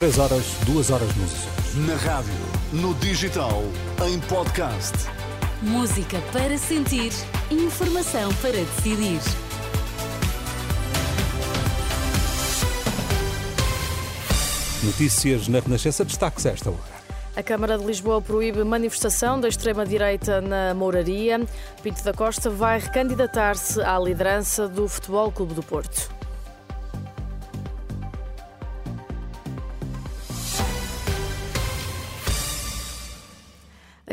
[0.00, 1.74] 3 horas, 2 horas nos Açores.
[1.84, 2.32] Na rádio,
[2.72, 3.64] no digital,
[4.06, 4.92] em podcast.
[5.60, 7.10] Música para sentir,
[7.50, 9.18] informação para decidir.
[14.84, 16.78] Notícias na Renascença, destaques a esta hora.
[17.34, 21.44] A Câmara de Lisboa proíbe manifestação da extrema-direita na Mouraria.
[21.82, 26.17] Pinto da Costa vai recandidatar-se à liderança do Futebol Clube do Porto.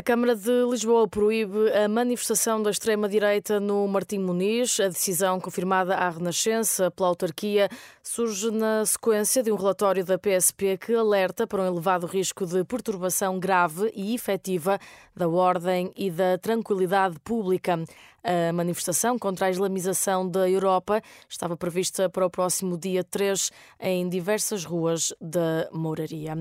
[0.06, 4.78] Câmara de Lisboa proíbe a manifestação da extrema-direita no Martim Muniz.
[4.78, 7.68] A decisão, confirmada à Renascença pela autarquia,
[8.04, 12.62] surge na sequência de um relatório da PSP que alerta para um elevado risco de
[12.62, 14.78] perturbação grave e efetiva
[15.12, 17.76] da ordem e da tranquilidade pública.
[18.22, 24.08] A manifestação contra a islamização da Europa estava prevista para o próximo dia 3 em
[24.08, 26.34] diversas ruas da Mouraria.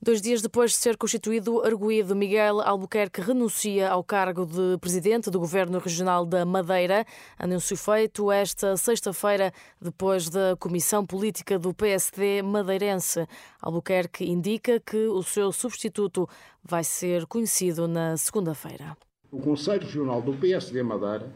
[0.00, 5.38] Dois dias depois de ser constituído arguído, Miguel Albuquerque renuncia ao cargo de presidente do
[5.38, 7.04] Governo Regional da Madeira.
[7.38, 13.26] Anúncio feito esta sexta-feira, depois da Comissão Política do PSD madeirense.
[13.60, 16.28] Albuquerque indica que o seu substituto
[16.62, 18.96] vai ser conhecido na segunda-feira.
[19.30, 21.30] O Conselho Regional do PSD Madeira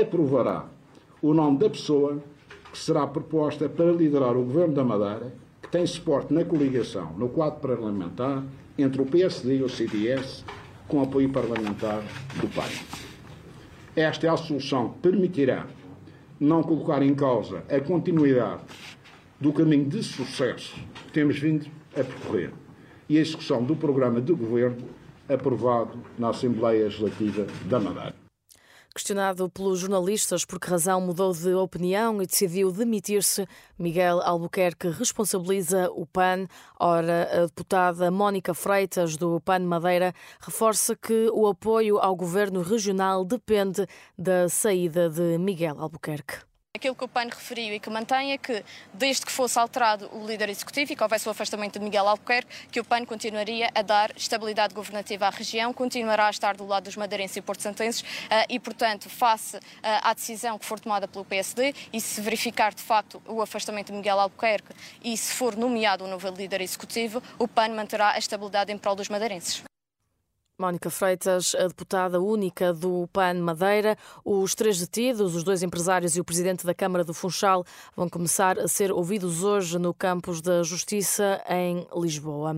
[0.00, 0.68] aprovará
[1.22, 2.22] o nome da pessoa
[2.72, 7.28] que será proposta para liderar o Governo da Madeira, que tem suporte na coligação, no
[7.28, 8.44] quadro parlamentar,
[8.78, 10.44] entre o PSD e o CDS,
[10.90, 12.02] com apoio parlamentar
[12.40, 12.68] do PAN.
[13.94, 15.66] Esta é a solução que permitirá
[16.38, 18.62] não colocar em causa a continuidade
[19.40, 20.74] do caminho de sucesso
[21.06, 22.52] que temos vindo a percorrer
[23.08, 24.88] e a execução do programa de governo
[25.28, 28.19] aprovado na Assembleia Legislativa da Madeira.
[28.92, 33.46] Questionado pelos jornalistas por que razão mudou de opinião e decidiu demitir-se,
[33.78, 36.48] Miguel Albuquerque responsabiliza o PAN.
[36.78, 43.24] Ora, a deputada Mónica Freitas, do PAN Madeira, reforça que o apoio ao governo regional
[43.24, 43.86] depende
[44.18, 46.49] da saída de Miguel Albuquerque.
[46.72, 48.64] Aquilo que o PAN referiu e que mantém é que,
[48.94, 52.68] desde que fosse alterado o líder executivo e que houvesse o afastamento de Miguel Albuquerque,
[52.70, 56.84] que o PAN continuaria a dar estabilidade governativa à região, continuará a estar do lado
[56.84, 59.60] dos madeirenses e porto-santenses eh, e, portanto, face eh,
[60.00, 63.94] à decisão que for tomada pelo PSD e se verificar, de facto, o afastamento de
[63.94, 68.72] Miguel Albuquerque e se for nomeado um novo líder executivo, o PAN manterá a estabilidade
[68.72, 69.69] em prol dos madeirenses.
[70.60, 73.96] Mónica Freitas, a deputada única do PAN Madeira.
[74.22, 77.64] Os três detidos, os dois empresários e o presidente da Câmara do Funchal,
[77.96, 82.54] vão começar a ser ouvidos hoje no campus da Justiça em Lisboa.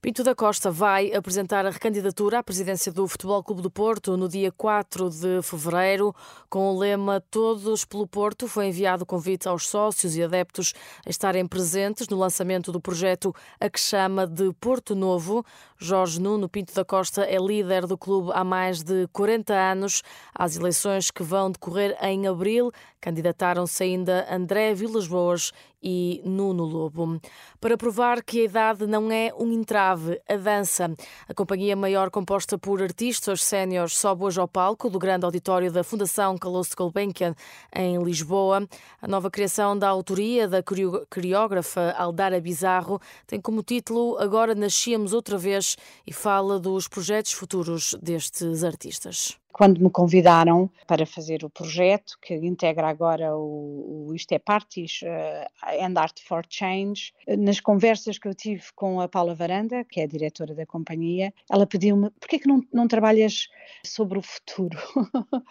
[0.00, 4.28] Pinto da Costa vai apresentar a recandidatura à presidência do Futebol Clube do Porto no
[4.28, 6.14] dia 4 de fevereiro,
[6.50, 8.48] com o lema Todos pelo Porto.
[8.48, 10.74] Foi enviado o convite aos sócios e adeptos
[11.06, 15.44] a estarem presentes no lançamento do projeto a que chama de Porto Novo.
[15.78, 20.02] Jorge Nuno Pinto da Costa é líder do clube há mais de 40 anos.
[20.34, 25.52] Às eleições que vão decorrer em abril, candidataram-se ainda André Vilas Boas
[25.82, 27.20] e Nuno Lobo.
[27.60, 30.90] Para provar que a idade não é um entrave, a dança.
[31.28, 35.84] A companhia maior composta por artistas séniores sobe hoje ao palco do grande auditório da
[35.84, 37.34] Fundação Carlos Gulbenkian
[37.74, 38.66] em Lisboa.
[39.00, 45.38] A nova criação da autoria da coreógrafa Aldara Bizarro tem como título Agora Nascíamos Outra
[45.38, 45.76] Vez
[46.06, 52.34] e fala dos projetos futuros destes artistas quando me convidaram para fazer o projeto, que
[52.34, 58.28] integra agora o, o Isto é Parties uh, and Art for Change, nas conversas que
[58.28, 62.28] eu tive com a Paula Varanda, que é a diretora da companhia, ela pediu-me, por
[62.28, 63.48] que não, não trabalhas
[63.82, 64.76] sobre o futuro?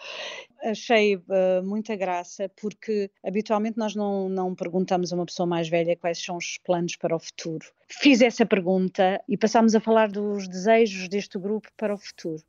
[0.62, 5.96] Achei uh, muita graça, porque habitualmente nós não, não perguntamos a uma pessoa mais velha
[5.96, 7.66] quais são os planos para o futuro.
[7.88, 12.44] Fiz essa pergunta e passámos a falar dos desejos deste grupo para o futuro.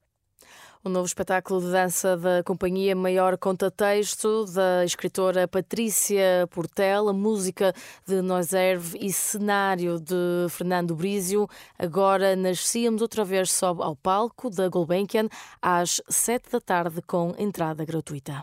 [0.88, 7.14] O novo espetáculo de dança da companhia Maior Conta Texto, da escritora Patrícia Portel, a
[7.14, 7.74] música
[8.08, 11.46] de Noiserve e cenário de Fernando Brizio.
[11.78, 15.28] Agora nascíamos outra vez sob ao palco da Gulbenkian
[15.62, 18.42] às sete da tarde com entrada gratuita.